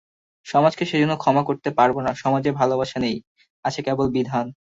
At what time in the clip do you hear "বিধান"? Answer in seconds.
4.09-4.45